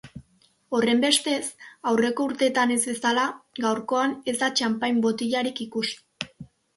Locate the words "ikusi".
5.67-5.95